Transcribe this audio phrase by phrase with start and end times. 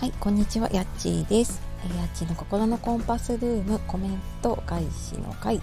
[0.00, 1.60] はいこんにちは、やっちーです。
[1.94, 5.60] やっちーの心のコンパスルームコメント返しの会。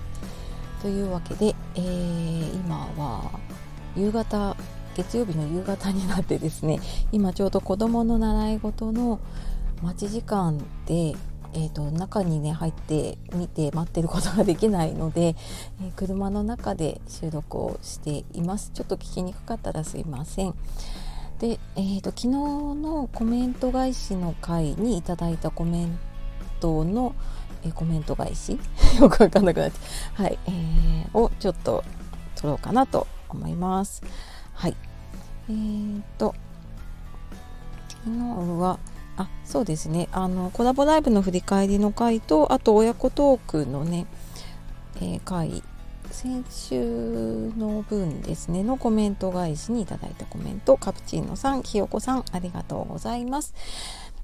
[0.79, 3.31] というわけで、えー今は
[3.95, 4.55] 夕方
[4.95, 6.79] 月曜日の夕方になってですね
[7.11, 9.19] 今ちょうど子どもの習い事の
[9.81, 11.15] 待ち時間で、
[11.53, 15.35] えー、と中にね入って見て待ってることができないので、
[15.81, 18.69] えー車の中で収録をしています。
[18.75, 20.53] ちょっと聞きにくかったらすいません。
[21.39, 25.99] で、えー、と昨日のコメント返しの回にいただいたコメン
[26.59, 27.13] トの、
[27.63, 28.57] えーコメント返し？
[28.99, 30.23] よくわかんなくなっちゃう。
[30.23, 31.83] はい、えーをちょっと
[32.35, 34.01] 取ろうかなと思います。
[34.53, 34.75] はい。
[35.49, 36.33] えー、と
[38.03, 38.79] 昨日は
[39.17, 40.09] あそうですね。
[40.11, 44.05] あのコラボライブの振り返りの回とあと親子トークのね、
[44.97, 45.63] えー回
[46.11, 53.53] 先週の分ですねのコメント返しにいただいたコメントカプチーノさんひよこさんありがとうございます。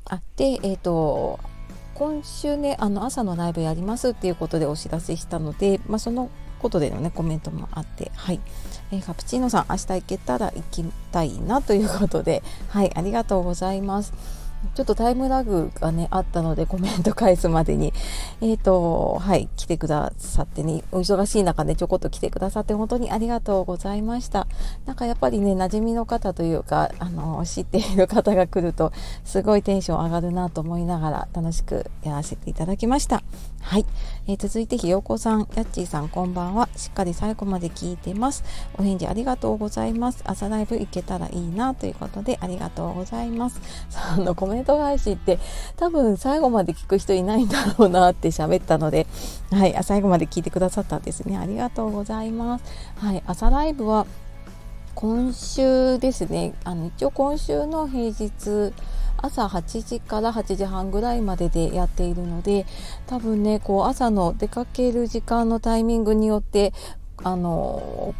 [0.06, 1.40] あでえっ、と
[1.96, 8.40] 今週ねあの朝のライブやりますっていうことでお知らせしたので、まあ、そのことでのねコメントもあってはい、
[8.92, 14.14] えーカプチーノさん明日行けたら行きたいなということではいありがとうございます。
[14.76, 17.94] ちょっとタイムラグがねあったのでコメント返すまでに。
[18.42, 24.48] えっ、とはい来てくださってねお忙しい中でちょこっと来てくださって本当にありがとうございました。
[24.86, 28.92] なんかやっぱりね馴染みの方というかあの知っている方が来ると
[29.24, 33.24] すごいテンション上がるなと思いながら楽しくやらせていただきました。
[33.62, 33.86] はい、
[34.28, 36.68] えー続いてひよこさんやっちーさんこんばんは。
[36.76, 38.44] しっかり最後まで聞いてます。
[38.78, 40.22] お返事ありがとうございます。
[40.26, 43.62] 朝ライブ行けたらいいなということでありがとうございます。
[43.96, 45.40] あのコメメント返しって
[45.78, 49.08] 多分最後まで聞く人いないんだろうなって喋ったので
[49.52, 51.38] はいあ最後まで聞いてくださったんですね。
[51.38, 52.66] ありがとうございます。
[52.98, 54.06] はい朝ライブは
[54.96, 56.54] 今週ですね。
[56.64, 58.74] あの一応今週の平日
[59.18, 62.66] 朝8時から8時半ぐらいまででやっているので
[63.08, 66.74] 多分ねこう朝の出かける時間のタイミングによって
[67.24, 68.14] あの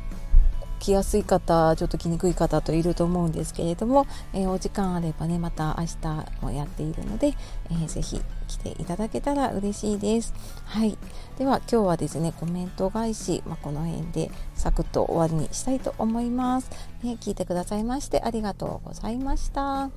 [0.84, 7.34] 来やすい方ちょっと来にくい方といると思うんですけれども、えーお時間あればねまた明日もやっているので、
[7.72, 10.34] えーぜひ来ていただけたら嬉しいです。
[10.66, 10.98] はい、
[11.38, 16.70] では今日はですねコメント返し、まあ、この辺でサクッと終わりにしたいと思います。
[17.02, 19.90] ね、聞いてくださいましてありがとうございました。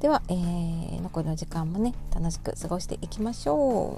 [0.00, 3.96] では、えー残りの時間もね楽しく過ごしていきましょ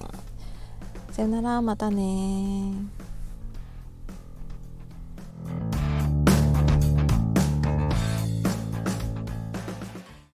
[1.10, 1.15] う。
[1.15, 2.72] さよならまたね